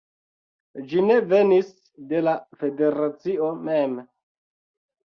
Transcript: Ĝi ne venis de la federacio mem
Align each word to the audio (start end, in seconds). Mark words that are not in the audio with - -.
Ĝi 0.93 1.03
ne 1.09 1.17
venis 1.33 1.69
de 2.15 2.23
la 2.29 2.35
federacio 2.65 3.53
mem 3.71 3.97